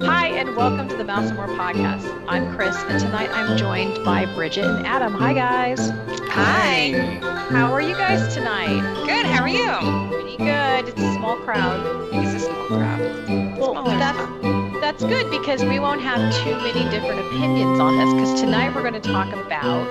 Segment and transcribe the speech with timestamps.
[0.00, 2.24] Hi, and welcome to the Mouse and More podcast.
[2.26, 5.12] I'm Chris, and tonight I'm joined by Bridget and Adam.
[5.12, 5.90] Hi, guys.
[6.30, 7.18] Hi.
[7.50, 8.80] How are you guys tonight?
[9.04, 9.26] Good.
[9.26, 9.76] How are you?
[10.08, 10.88] Pretty good.
[10.88, 11.84] It's a small crowd.
[12.14, 13.58] It's a small crowd.
[13.58, 18.14] Well, Smaller that's that's good because we won't have too many different opinions on this.
[18.14, 19.86] Because tonight we're going to talk about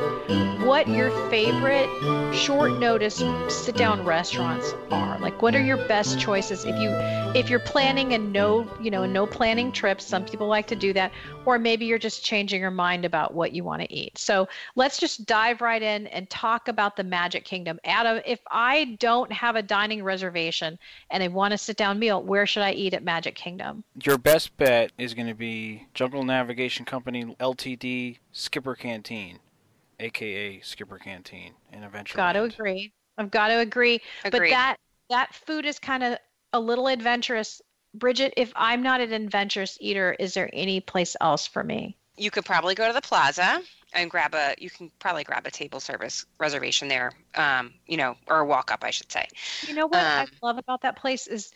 [0.65, 1.87] what your favorite
[2.33, 5.19] short notice sit down restaurants are.
[5.19, 6.89] Like, what are your best choices if you
[7.39, 10.01] if you're planning a no you know no planning trip?
[10.01, 11.11] Some people like to do that,
[11.45, 14.17] or maybe you're just changing your mind about what you want to eat.
[14.17, 17.79] So let's just dive right in and talk about the Magic Kingdom.
[17.83, 20.79] Adam, if I don't have a dining reservation
[21.11, 23.83] and I want a sit down meal, where should I eat at Magic Kingdom?
[24.03, 28.17] Your best bet is going to be Jungle Navigation Company Ltd.
[28.37, 29.39] Skipper Canteen,
[29.99, 32.17] aka Skipper Canteen and eventually.
[32.17, 32.91] Got to agree.
[33.17, 34.01] I've got to agree.
[34.23, 34.77] But that
[35.09, 36.17] that food is kind of
[36.53, 37.61] a little adventurous.
[37.93, 41.95] Bridget, if I'm not an adventurous eater, is there any place else for me?
[42.17, 43.61] You could probably go to the plaza
[43.93, 44.53] and grab a.
[44.57, 47.13] You can probably grab a table service reservation there.
[47.35, 49.27] Um, you know, or a walk up, I should say.
[49.67, 51.51] You know what I Um, love about that place is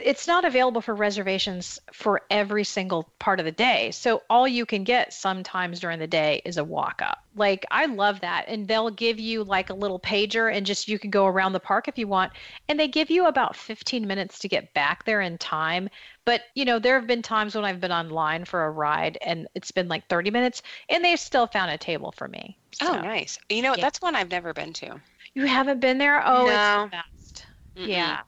[0.00, 3.90] it's not available for reservations for every single part of the day.
[3.90, 7.24] So all you can get sometimes during the day is a walk up.
[7.36, 8.46] Like I love that.
[8.48, 11.60] And they'll give you like a little pager and just you can go around the
[11.60, 12.32] park if you want.
[12.68, 15.88] And they give you about 15 minutes to get back there in time.
[16.24, 19.48] But you know, there have been times when I've been online for a ride and
[19.54, 22.56] it's been like 30 minutes and they've still found a table for me.
[22.82, 23.38] Oh, nice.
[23.48, 23.78] You know, what?
[23.78, 23.84] yeah.
[23.84, 25.00] that's one I've never been to.
[25.34, 26.22] You haven't been there?
[26.26, 26.82] Oh, No.
[26.82, 27.46] it's the best.
[27.76, 27.88] Mm-mm.
[27.88, 28.20] Yeah.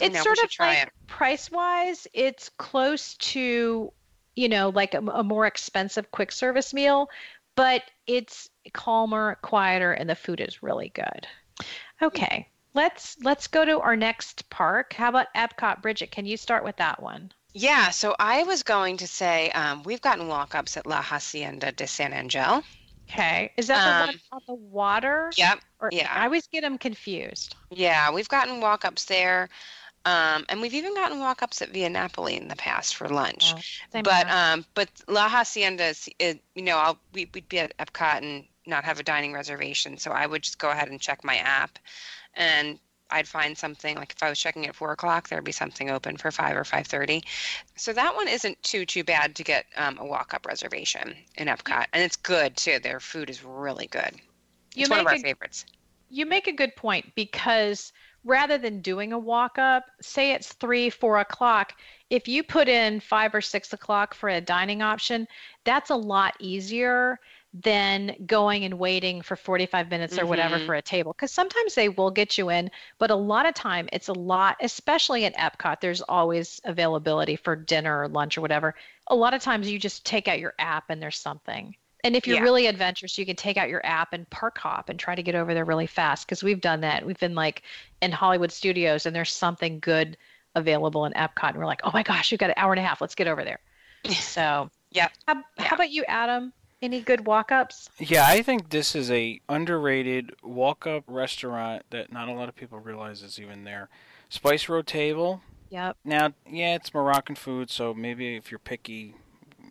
[0.00, 0.90] It's sort of like it.
[1.06, 3.92] price wise, it's close to,
[4.34, 7.08] you know, like a, a more expensive quick service meal,
[7.54, 11.26] but it's calmer, quieter, and the food is really good.
[12.00, 12.48] Okay.
[12.74, 14.94] Let's let's go to our next park.
[14.94, 15.82] How about Epcot?
[15.82, 17.30] Bridget, can you start with that one?
[17.52, 17.90] Yeah.
[17.90, 21.86] So I was going to say um, we've gotten walk ups at La Hacienda de
[21.86, 22.62] San Angel.
[23.10, 23.52] Okay.
[23.56, 25.30] Is that the one Um, on the water?
[25.36, 25.60] Yep.
[25.80, 26.12] Or, yeah.
[26.14, 27.56] I always get them confused.
[27.70, 29.48] Yeah, we've gotten walk ups there.
[30.04, 33.54] Um, and we've even gotten walk ups at Via Napoli in the past for lunch.
[33.92, 37.76] Same but um, but La Hacienda is, is you know, I'll we, we'd be at
[37.78, 41.22] Epcot and not have a dining reservation, so I would just go ahead and check
[41.22, 41.78] my app,
[42.34, 42.80] and
[43.12, 46.16] I'd find something like if I was checking at four o'clock, there'd be something open
[46.16, 47.22] for five or five thirty.
[47.76, 51.48] So that one isn't too too bad to get um, a walk up reservation in
[51.48, 52.78] Epcot, and it's good too.
[52.78, 54.16] Their food is really good.
[54.74, 55.66] You one of make our a- favorites.
[56.08, 57.92] You make a good point because
[58.24, 61.74] rather than doing a walk up, say it's three, four o'clock,
[62.10, 65.26] if you put in five or six o'clock for a dining option,
[65.64, 67.18] that's a lot easier
[67.54, 70.66] than going and waiting for 45 minutes or whatever Mhm.
[70.66, 71.12] for a table.
[71.12, 74.56] Because sometimes they will get you in, but a lot of time it's a lot,
[74.60, 78.74] especially at Epcot, there's always availability for dinner or lunch or whatever.
[79.08, 81.76] A lot of times you just take out your app and there's something.
[82.04, 82.42] And if you're Yeah.
[82.42, 85.34] really adventurous, you can take out your app and park hop and try to get
[85.34, 87.04] over there really fast because we've done that.
[87.04, 87.62] We've been like
[88.00, 90.16] in Hollywood studios and there's something good
[90.54, 91.50] available in Epcot.
[91.50, 93.00] And we're like, oh my gosh, you've got an hour and a half.
[93.00, 93.60] Let's get over there.
[94.10, 95.08] So, how, Yeah.
[95.58, 96.52] how about you, Adam?
[96.82, 97.88] Any good walk ups?
[97.98, 102.80] Yeah, I think this is a underrated walk-up restaurant that not a lot of people
[102.80, 103.88] realize is even there.
[104.28, 105.42] Spice Road Table.
[105.70, 105.96] Yep.
[106.04, 109.14] Now, yeah, it's Moroccan food, so maybe if you're picky,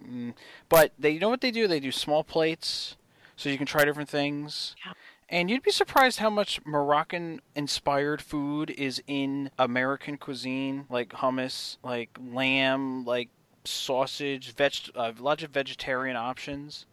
[0.08, 0.34] mm,
[0.70, 1.68] but they you know what they do?
[1.68, 2.96] They do small plates,
[3.36, 4.76] so you can try different things.
[4.86, 4.94] Yeah.
[5.30, 12.18] And you'd be surprised how much Moroccan-inspired food is in American cuisine, like hummus, like
[12.20, 13.30] lamb, like
[13.64, 16.86] sausage, veg, uh, lots of vegetarian options,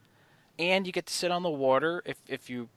[0.58, 2.68] and you get to sit on the water if if you,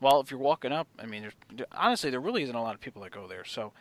[0.00, 0.88] well, if you're walking up.
[0.98, 3.72] I mean, there's, honestly, there really isn't a lot of people that go there, so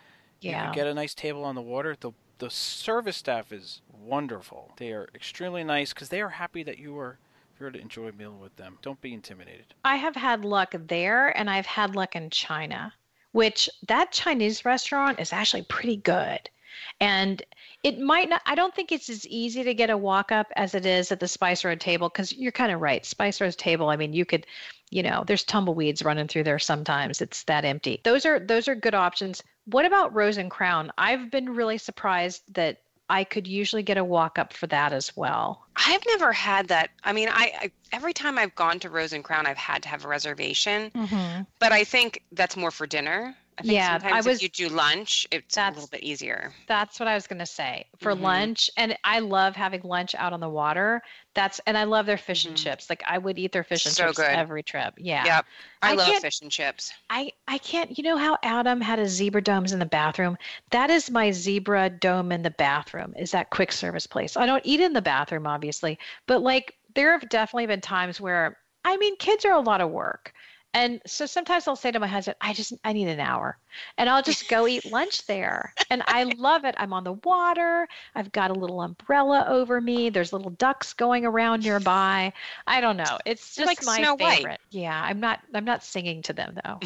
[0.42, 0.66] you Yeah.
[0.66, 1.96] can get a nice table on the water.
[2.00, 4.74] The the service staff is wonderful.
[4.78, 7.20] They are extremely nice because they are happy that you are
[7.58, 8.78] here to enjoy a meal with them.
[8.82, 9.76] Don't be intimidated.
[9.86, 12.94] I have had luck there and I've had luck in China,
[13.32, 16.50] which that Chinese restaurant is actually pretty good.
[17.00, 17.42] And
[17.84, 20.76] it might not, I don't think it's as easy to get a walk up as
[20.76, 23.06] it is at the Spice Road table because you're kind of right.
[23.06, 24.46] Spice Road table, I mean, you could,
[24.90, 27.22] you know, there's tumbleweeds running through there sometimes.
[27.22, 28.00] It's that empty.
[28.04, 29.42] Those are those are good options.
[29.66, 30.92] What about Rose and Crown?
[30.98, 32.80] I've been really surprised that
[33.10, 35.66] I could usually get a walk up for that as well.
[35.76, 36.90] I've never had that.
[37.04, 39.90] I mean, I, I every time I've gone to Rose and Crown, I've had to
[39.90, 40.92] have a reservation.
[40.92, 41.44] Mm-hmm.
[41.60, 43.36] But I think that's more for dinner.
[43.58, 46.52] I think Yeah, I was- if you do lunch, it's a little bit easier.
[46.68, 47.86] That's what I was going to say.
[47.98, 48.22] For Mhm.
[48.22, 51.04] lunch, and I love having lunch out on the water.
[51.36, 52.64] That's and I love their fish and Mhm.
[52.64, 52.90] chips.
[52.90, 54.26] Like I would eat their fish and So chips good.
[54.30, 54.94] every trip.
[54.98, 55.26] Yeah.
[55.26, 55.46] Yep.
[55.82, 56.92] I, I love fish and chips.
[57.10, 57.96] I I can't.
[57.98, 60.38] You know how Adam had his zebra domes in the bathroom?
[60.72, 63.14] That is my zebra dome in the bathroom.
[63.18, 64.36] Is that quick service place?
[64.38, 68.58] I don't eat in the bathroom, obviously, but like there have definitely been times where
[68.86, 70.34] I mean, kids are a lot of work.
[70.74, 73.58] And so sometimes I'll say to my husband, I just I need an hour.
[73.98, 75.74] And I'll just go eat lunch there.
[75.90, 76.74] And I love it.
[76.78, 77.88] I'm on the water.
[78.16, 80.10] I've got a little umbrella over me.
[80.10, 82.34] There's little ducks going around nearby.
[82.66, 83.20] I don't know.
[83.26, 84.38] It's just like my Snow White.
[84.38, 84.62] favorite.
[84.72, 86.80] Yeah, I'm not I'm not singing to them though.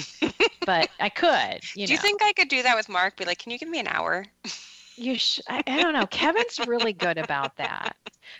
[0.65, 3.15] but I could, you do you think I could do that with Mark?
[3.17, 4.25] Be like, can you give me an hour?
[4.97, 6.07] You sh- I, I don't know.
[6.11, 7.95] Kevin's really good about that.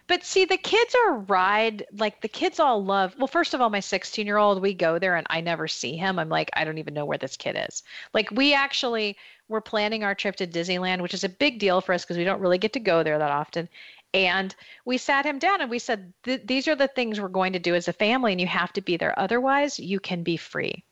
[0.08, 3.16] But see, the kids are ride like the kids all love.
[3.18, 5.96] Well, first of all, my 16 year old, we go there and I never see
[5.96, 6.20] him.
[6.20, 7.84] I'm like, I don't even know where this kid is.
[8.14, 9.18] Like, we actually
[9.48, 12.26] were planning our trip to Disneyland, which is a big deal for us because we
[12.26, 13.70] don't really get to go there that often.
[14.14, 14.56] And
[14.86, 17.76] we sat him down and we said, These are the things we're going to do
[17.76, 19.18] as a family, and you have to be there.
[19.20, 20.84] Otherwise, you can be free.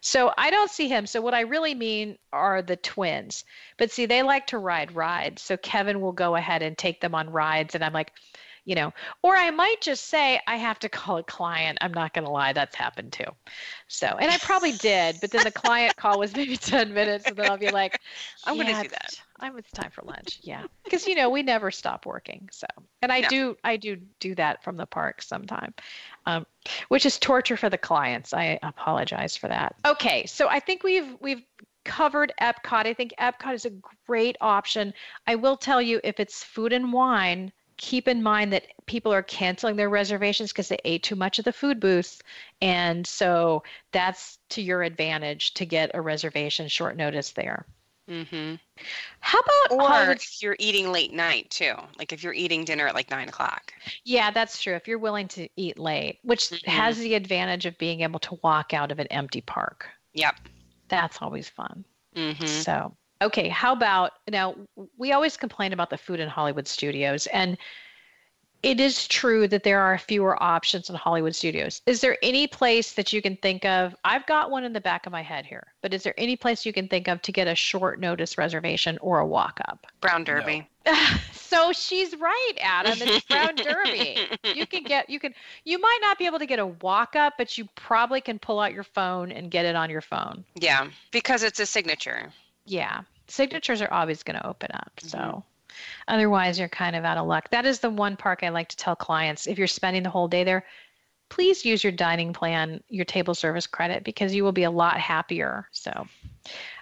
[0.00, 1.06] So I don't see him.
[1.06, 3.44] So what I really mean are the twins.
[3.78, 5.42] But see, they like to ride rides.
[5.42, 7.74] So Kevin will go ahead and take them on rides.
[7.74, 8.12] And I'm like,
[8.64, 8.92] you know,
[9.22, 11.78] or I might just say I have to call a client.
[11.80, 13.30] I'm not going to lie, that's happened too.
[13.88, 17.36] So, and I probably did, but then the client call was maybe 10 minutes, and
[17.36, 18.00] then I'll be like,
[18.44, 20.40] I'm gonna do that." It's- I'm, it's time for lunch.
[20.42, 22.48] Yeah, because you know we never stop working.
[22.52, 22.66] So,
[23.02, 23.28] and I No.
[23.28, 25.74] do, I do do that from the park sometime,
[26.26, 26.46] um,
[26.88, 28.32] which is torture for the clients.
[28.32, 29.74] I apologize for that.
[29.84, 31.42] Okay, so I think we've we've
[31.84, 32.86] covered Epcot.
[32.86, 33.72] I think Epcot is a
[34.06, 34.94] great option.
[35.26, 39.22] I will tell you if it's food and wine, keep in mind that people are
[39.24, 42.22] canceling their reservations because they ate too much of the food booths.
[42.60, 47.66] And so that's to your advantage to get a reservation short notice there.
[48.10, 48.54] Mm-hmm.
[49.20, 52.94] How about Or if you're eating late night too, like if you're eating dinner at
[52.94, 53.72] like nine o'clock.
[54.04, 54.74] Yeah, that's true.
[54.74, 56.66] If you're willing to eat late, which Mhm.
[56.66, 59.88] has the advantage of being able to walk out of an empty park.
[60.14, 60.34] Yep.
[60.88, 61.84] That's always fun.
[62.16, 62.44] Mm-hmm.
[62.44, 64.56] So, okay, how about now?
[64.98, 67.56] We always complain about the food in Hollywood studios, and
[68.62, 71.82] it is true that there are fewer options in Hollywood studios.
[71.86, 73.94] Is there any place that you can think of?
[74.04, 76.64] I've got one in the back of my head here, but is there any place
[76.64, 79.86] you can think of to get a short notice reservation or a walk up?
[80.00, 80.68] Brown Derby.
[81.32, 82.96] so she's right, Adam.
[83.02, 84.18] It's Brown Derby.
[84.54, 87.34] You can get, you can, you might not be able to get a walk up,
[87.38, 90.44] but you probably can pull out your phone and get it on your phone.
[90.56, 92.30] Yeah, because it's a signature.
[92.66, 93.00] Yeah.
[93.28, 94.92] Signatures are always going to open up.
[95.00, 95.42] So Mhm.
[96.08, 97.48] Otherwise, you're kind of out of luck.
[97.50, 100.28] That is the one park I like to tell clients if you're spending the whole
[100.28, 100.64] day there,
[101.28, 104.98] please use your dining plan, your table service credit, because you will be a lot
[104.98, 105.68] happier.
[105.72, 106.06] So,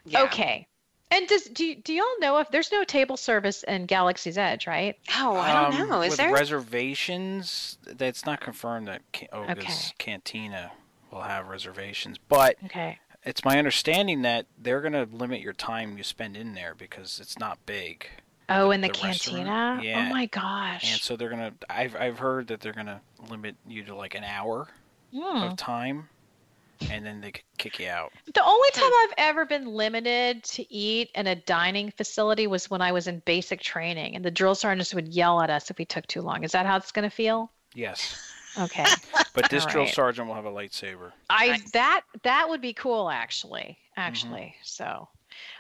[0.05, 0.25] Yeah.
[0.25, 0.67] okay.
[1.13, 4.95] And does do, do y'all know if there's no table service in Galaxy's Edge, right?
[5.17, 6.03] Oh, I don't Um, know.
[6.03, 6.33] Is with there?
[6.33, 7.79] reservations?
[7.85, 9.03] That's not confirmed that
[9.33, 9.95] Oga's Okay.
[9.99, 10.73] Cantina
[11.11, 12.99] will have reservations, but Okay.
[13.25, 17.19] it's my understanding that they're going to limit your time you spend in there because
[17.21, 18.07] it's not big.
[18.51, 19.81] Oh, The- in the, the cantina?
[19.83, 20.07] Yeah.
[20.09, 20.93] Oh my gosh.
[20.93, 21.53] And so they're gonna.
[21.71, 24.69] I've I've heard that they're gonna limit you to like an hour
[25.15, 25.43] Hmm.
[25.43, 26.09] of time,
[26.91, 28.13] and then they could kick you out.
[28.33, 32.81] The only time I've ever been limited to eat in a dining facility was when
[32.81, 35.85] I was in basic training, and the drill sergeants would yell at us if we
[35.85, 36.45] took too long.
[36.45, 37.51] Is that how it's going to feel?
[37.75, 38.17] Yes,
[38.59, 38.85] Okay.
[39.35, 39.95] but this drill Alright.
[39.95, 41.13] sergeant will have a lightsaber.
[41.29, 43.79] I that that would be cool actually.
[43.97, 44.55] Actually.
[44.65, 45.09] So,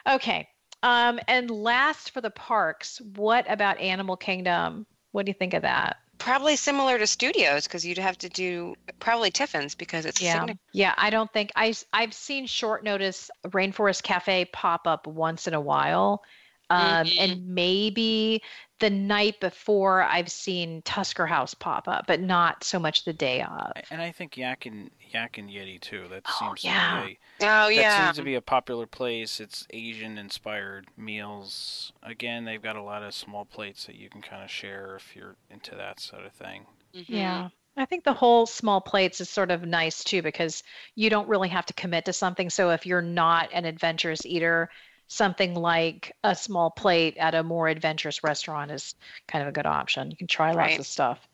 [0.09, 0.49] okay.
[0.83, 4.87] Um and last for the parks, what about Animal Kingdom?
[5.13, 5.97] What do you think of that?
[6.19, 10.47] Probably similar to studios because you'd have to do probably Tiffin's because it's Yeah.
[10.73, 15.55] Yeah, I don't think I I've seen short notice Rainforest Cafe pop up once in
[15.55, 16.23] a while.
[16.71, 17.15] Um, Mhm.
[17.17, 18.43] and maybe
[18.79, 23.43] the night before I've seen Tusker House pop up, but not so much the day
[23.43, 23.73] of.
[23.91, 26.09] And I think Yak and Yak and Yeti too.
[26.09, 26.73] That Oh, seems yeah.
[26.73, 27.81] to be Oh yeah.
[27.83, 28.13] that yeah.
[28.13, 29.41] seems to be a popular place.
[29.41, 31.93] It's Asian inspired meals.
[32.03, 35.17] Again, they've got a lot of small plates that you can kind of share if
[35.17, 36.67] you're into that sort of thing.
[36.95, 37.07] Mhm.
[37.09, 37.49] Yeah.
[37.77, 40.63] I think the whole small plates is sort of nice too because
[40.95, 42.51] you don't really have to commit to something.
[42.51, 44.71] So if you're not an adventurous eater,
[45.11, 48.95] something like a small plate at a more adventurous restaurant is
[49.27, 50.09] kind of a good option.
[50.11, 51.29] You can try lots of stuff.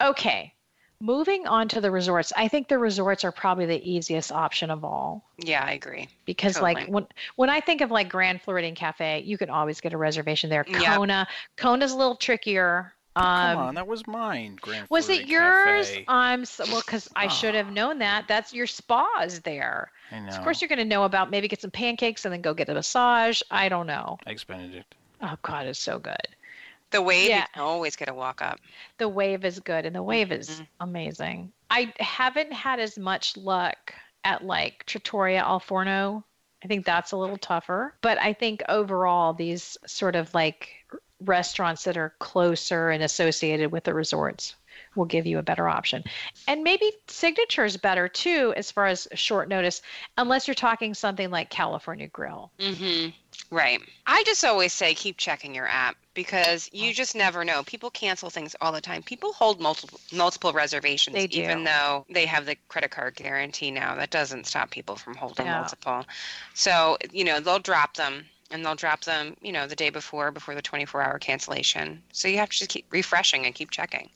[0.00, 0.54] Okay.
[1.00, 2.32] Moving on to the resorts.
[2.36, 6.08] I think the resorts are probably the easiest option of all Yeah, I agree.
[6.24, 9.92] because like when when I think of like Grand Floridian Cafe, you can always get
[9.92, 10.64] a reservation there.
[10.66, 10.82] Yep.
[10.82, 12.94] Kona, Kona's a little trickier.
[13.16, 14.58] Come Um, on, that was mine.
[14.60, 15.88] Grand was Fleury it yours?
[15.88, 16.04] Cafe.
[16.06, 18.28] I'm so, well, because I should have known that.
[18.28, 19.90] That's your spa is there.
[20.12, 20.30] I know.
[20.30, 22.52] So of course, you're going to know about maybe get some pancakes and then go
[22.52, 23.40] get a massage.
[23.50, 24.18] I don't know.
[24.26, 24.94] Eggs Benedict.
[25.22, 26.28] Oh God, it's so good.
[26.90, 27.38] The wave, Yeah.
[27.40, 28.60] you can always get a walk up.
[28.98, 30.66] The wave is good, and the wave is Mhm.
[30.80, 31.52] amazing.
[31.70, 33.94] I haven't had as much luck
[34.24, 36.22] at like Trattoria Al Forno.
[36.62, 40.84] I think that's a little tougher, but I think overall these sort of like
[41.24, 44.54] restaurants that are closer and associated with the resorts
[44.94, 46.04] will give you a better option.
[46.48, 49.80] And maybe signatures better too as far as short notice
[50.18, 52.50] unless you're talking something like California Grill.
[52.58, 53.10] Mm-hmm.
[53.54, 53.80] Right.
[54.06, 57.62] I just always say keep checking your app because you just never know.
[57.62, 59.02] People cancel things all the time.
[59.02, 63.94] People hold multiple multiple reservations, even though they have the credit card guarantee now.
[63.94, 65.60] That doesn't stop people from holding Yeah.
[65.60, 66.04] multiple.
[66.54, 70.30] So you know they'll drop them, and they'll drop them, you know, the day before
[70.30, 72.02] before the 24-hour cancellation.
[72.12, 74.08] So you have to just keep refreshing and keep checking.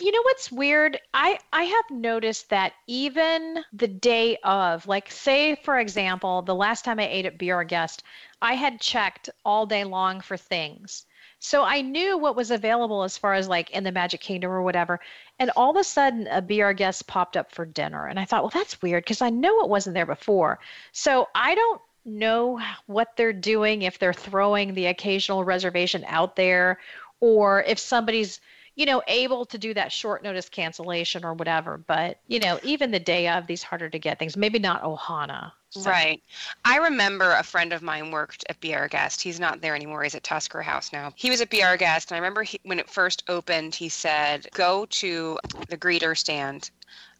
[0.00, 0.98] You know what's weird?
[1.14, 6.84] I I have noticed that even the day of, like say for example, the last
[6.84, 8.02] time I ate at Our Guest,
[8.42, 11.06] I had checked all day long for things.
[11.40, 14.62] So I knew what was available as far as like in the Magic Kingdom or
[14.62, 14.98] whatever.
[15.38, 18.06] And all of a sudden a Be Our Guest popped up for dinner.
[18.06, 20.58] And I thought, well, that's weird because I know it wasn't there before.
[20.92, 26.78] So I don't know what they're doing if they're throwing the occasional reservation out there
[27.20, 28.40] or if somebody's
[28.78, 31.78] you know, able to do that short notice cancellation or whatever.
[31.78, 35.50] But, you know, even the day of these harder to get things, maybe not Ohana.
[35.70, 36.22] So- Right.
[36.64, 39.20] I remember a friend of mine worked at Be Our Guest.
[39.20, 40.04] He's not there anymore.
[40.04, 41.12] He's at Tusker House now.
[41.16, 43.88] He was at Be Our Guest, and I remember he, when it first opened, he
[43.88, 46.70] said, "Go to the greeter stand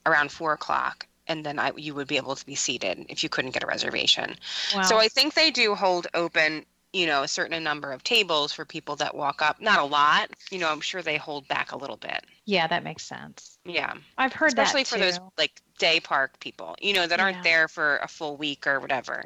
[0.07, 3.29] around four o'clock." And then I, you would be able to be seated if you
[3.29, 4.35] couldn't get a reservation.
[4.75, 4.83] Wow.
[4.83, 8.65] So I think they do hold open, you know, a certain number of tables for
[8.65, 9.61] people that walk up.
[9.61, 10.71] Not a lot, you know.
[10.73, 12.25] I'm sure they hold back a little bit.
[12.47, 13.59] yeah, that makes sense.
[13.67, 17.43] Yeah, I've heard especially for those like day park people, you know, that aren't Yeah.
[17.43, 19.23] there for a full week or whatever,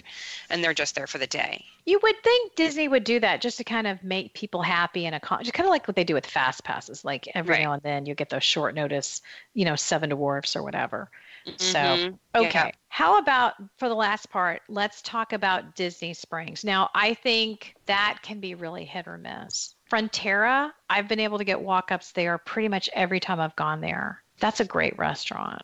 [0.50, 1.64] and they're just there for the day.
[1.86, 5.14] You would think Disney would do that just to kind of make people happy and
[5.20, 7.04] accom- just kind of like what they do with fast passes.
[7.04, 7.62] Like every Right.
[7.62, 9.22] now and then you get those short notice,
[9.54, 11.08] you know, seven dwarfs or whatever.
[11.58, 12.18] So Mhm.
[12.34, 12.48] Okay.
[12.66, 12.70] Yeah.
[12.88, 16.64] How about for the last part, let's talk about Disney Springs.
[16.64, 19.74] Now, I think that can be really hit or miss.
[19.90, 23.80] Frontera, I've been able to get walk ups there pretty much every time I've gone
[23.80, 24.22] there.
[24.38, 25.62] That's a great restaurant.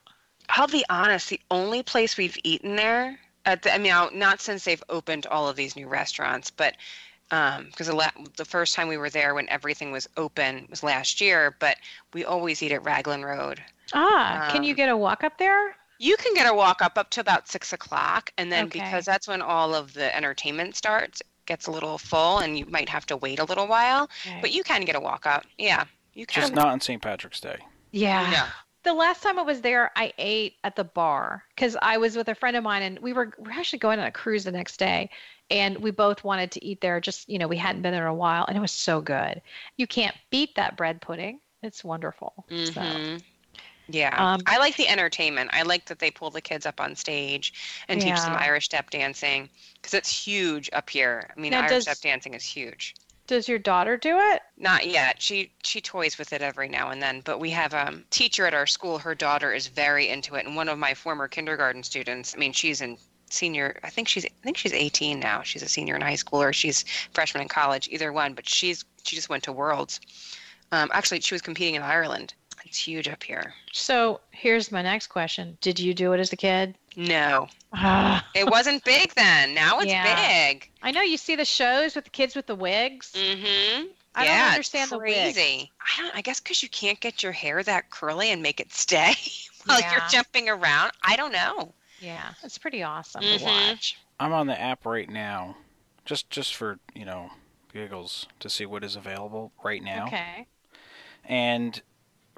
[0.50, 4.64] I'll be honest, the only place we've eaten there, at the, I mean, not since
[4.64, 6.76] they've opened all of these new restaurants, but
[7.28, 11.20] because the, la- the first time we were there when everything was open was last
[11.20, 11.76] year, but
[12.14, 13.62] we always eat at Raglan Road.
[13.92, 15.76] Ah, can you Um, get a walk up there?
[15.98, 18.78] You can get a walk up up to about six o'clock, and then Okay.
[18.80, 22.88] because that's when all of the entertainment starts, gets a little full, and you might
[22.88, 24.08] have to wait a little while.
[24.40, 25.44] But you can get a walk up.
[25.58, 26.42] Yeah, you can.
[26.42, 27.02] Just not on St.
[27.02, 27.58] Patrick's Day.
[27.90, 28.30] yeah.
[28.30, 28.48] Yeah.
[28.84, 32.28] The last time I was there, I ate at the bar because I was with
[32.28, 34.52] a friend of mine, and we were we are actually going on a cruise the
[34.52, 35.10] next day,
[35.50, 37.00] and we both wanted to eat there.
[37.00, 39.42] Just you know, we hadn't been there in a while, and it was so good.
[39.76, 41.40] You can't beat that bread pudding.
[41.62, 42.46] It's wonderful.
[42.62, 43.20] So, Mhm.
[43.88, 45.50] Yeah, Um, I like the entertainment.
[45.52, 47.54] I like that they pull the kids up on stage
[47.88, 51.30] and teach them Irish step dancing because it's huge up here.
[51.34, 52.94] I mean, Now, Irish does- step dancing is huge.
[53.26, 54.42] does your daughter do it?
[54.56, 55.20] Not yet.
[55.20, 58.46] She she toys with it every now and then, but we have a um, teacher
[58.46, 58.98] at our school.
[58.98, 62.34] Her daughter is very into it, and one of my former kindergarten students.
[62.34, 62.96] I mean, she's in
[63.30, 63.78] senior.
[63.84, 65.42] I think she's I think she's 18 now.
[65.42, 67.86] She's a senior in high school, or she's freshman in college.
[67.90, 70.00] Either one, but she's she just went to Worlds.
[70.72, 72.32] Um, actually, she was competing in Ireland.
[72.68, 73.54] It's huge up here.
[73.72, 76.76] So here's my next question: Did you do it as a kid?
[76.96, 79.54] No, Ah, it wasn't big then.
[79.54, 80.50] Now it's Yeah.
[80.50, 80.68] big.
[80.82, 83.12] I know you see the shows with the kids with the wigs.
[83.14, 83.86] Mm-hmm.
[84.14, 85.34] I yeah, don't understand it's the wig.
[85.34, 85.70] crazy.
[85.80, 86.14] I don't.
[86.16, 89.14] I guess because you can't get your hair that curly and make it stay
[89.66, 90.92] while you're jumping around.
[91.02, 91.72] I don't know.
[92.00, 93.38] Yeah, it's pretty awesome Mhm.
[93.38, 93.96] to watch.
[94.20, 95.56] I'm on the app right now,
[96.04, 97.30] just just for you know
[97.72, 100.06] giggles to see what is available right now.
[100.08, 100.46] Okay.
[101.24, 101.82] And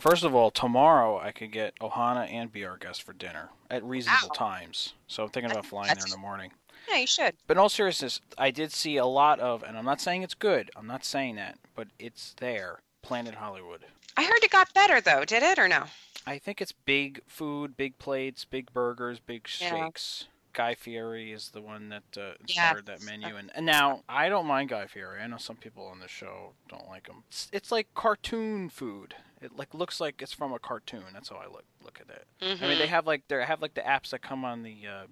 [0.01, 3.83] first of all, tomorrow I could get Ohana and be our guest for dinner at
[3.85, 4.35] reasonable Wow.
[4.35, 4.95] times.
[5.07, 6.53] So I'm thinking about flying there in the morning.
[6.89, 7.37] Yeah, you should.
[7.47, 10.35] But in all seriousness, I did see a lot of, and I'm not saying it's
[10.35, 10.71] good.
[10.75, 12.81] I'm not saying that, but it's there.
[13.03, 13.85] Planet Hollywood.
[14.17, 15.25] I heard it got better though.
[15.25, 15.85] Did it or no?
[16.27, 19.69] I think it's big food, big plates, big burgers, big Yeah.
[19.71, 20.27] shakes.
[20.53, 24.47] Guy Fieri is the one that uh, inspired that menu, and, and now I don't
[24.47, 25.21] mind Guy Fieri.
[25.21, 27.25] I know some people on the show don't like him.
[27.29, 29.15] It's, it's like cartoon food.
[29.41, 31.05] It like looks like it's from a cartoon.
[31.13, 32.27] That's how I look look at it.
[32.43, 32.65] Mm-hmm.
[32.65, 35.07] I mean, they have like they have like the apps that come on the uh,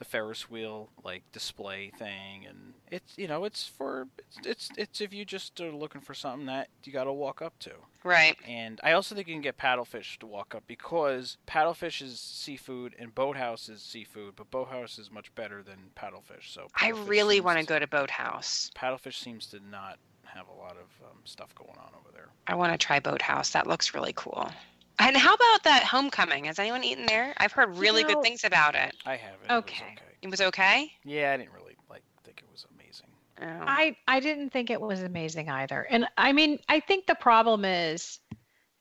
[0.00, 5.00] the Ferris wheel like display thing, and it's you know it's for it's it's, it's
[5.02, 7.70] if you just are looking for something that you got to walk up to.
[8.02, 8.36] Right.
[8.48, 12.96] And I also think you can get paddlefish to walk up because paddlefish is seafood
[12.98, 16.48] and boathouse is seafood, but boathouse is much better than paddlefish.
[16.48, 18.70] So I really want to go to Boathouse.
[18.74, 22.28] Paddlefish seems to not have a lot of um, stuff going on over there.
[22.46, 23.50] I want to try Boathouse.
[23.50, 24.50] That looks really cool.
[25.00, 26.44] And how about that homecoming?
[26.44, 27.32] Has anyone eaten there?
[27.38, 28.94] I've heard really know- good things about it.
[29.06, 29.50] I haven't.
[29.50, 29.96] Okay.
[30.22, 30.92] It was okay.
[31.04, 33.06] Yeah, I didn't really like think it was amazing.
[33.40, 33.64] Oh.
[33.66, 35.86] I I didn't think it was amazing either.
[35.90, 38.20] And I mean, I think the problem is,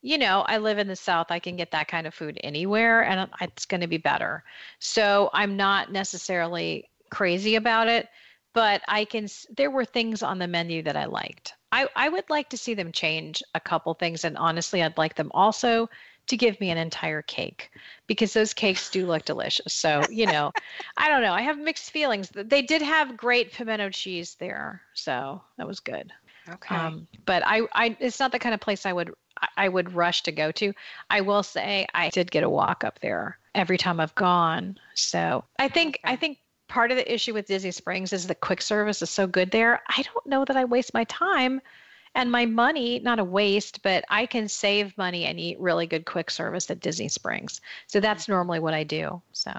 [0.01, 1.27] you know, I live in the South.
[1.29, 4.43] I can get that kind of food anywhere, and it's going to be better.
[4.79, 8.09] So I'm not necessarily crazy about it,
[8.53, 9.27] but I can.
[9.55, 11.53] There were things on the menu that I liked.
[11.71, 15.15] I I would like to see them change a couple things, and honestly, I'd like
[15.15, 15.89] them also
[16.29, 17.69] to give me an entire cake
[18.07, 19.73] because those cakes do look delicious.
[19.73, 20.51] So you know.
[20.97, 21.33] I don't know.
[21.33, 22.29] I have mixed feelings.
[22.33, 26.11] They did have great pimento cheese there, so that was good.
[26.49, 26.75] okay.
[26.75, 29.93] Um, but I, I, it's not the kind of place I would, I- I would
[29.93, 30.73] rush to go to.
[31.09, 34.77] I will say I did get a walk up there every time I've gone.
[34.93, 38.61] So I think, I think part of the issue with Disney Springs is the quick
[38.61, 39.81] service is so good there.
[39.87, 41.61] I don't know that I waste my time
[42.15, 46.05] and my money, not a waste, but I can save money and eat really good
[46.05, 47.61] quick service at Disney Springs.
[47.87, 49.21] So that's normally what I do.
[49.31, 49.51] So.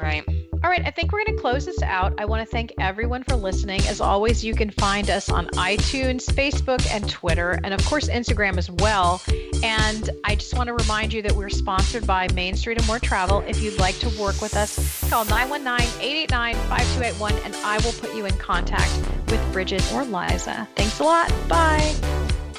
[0.00, 0.24] right.
[0.62, 2.14] All right, I think we're going to close this out.
[2.18, 3.80] I want to thank everyone for listening.
[3.82, 8.56] As always, you can find us on iTunes, Facebook, and Twitter, and of course, Instagram
[8.56, 9.20] as well.
[9.62, 12.98] And I just want to remind you that we're sponsored by Main Street and More
[12.98, 13.44] Travel.
[13.46, 18.14] If you'd like to work with us, call 919 889 5281, and I will put
[18.14, 18.90] you in contact
[19.26, 20.68] with Bridget or Liza.
[20.74, 21.32] Thanks a lot.
[21.48, 21.94] Bye.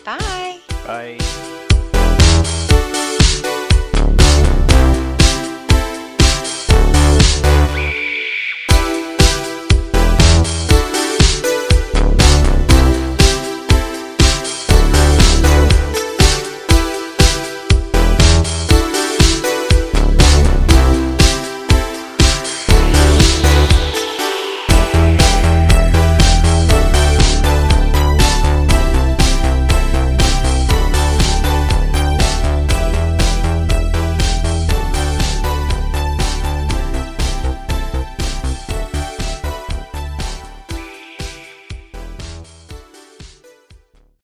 [0.03, 0.59] Bye.
[0.85, 1.54] Bye.